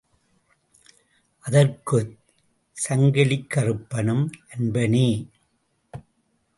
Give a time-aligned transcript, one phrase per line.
[1.45, 2.15] அதற்குச்
[2.77, 5.07] சங்கிலிக்கறுப்பனும் அன்பனே!